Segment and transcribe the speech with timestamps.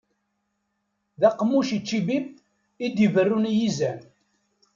[1.19, 2.25] D aqemmuc ičibib,
[2.85, 3.99] i d-iberrun i yizan.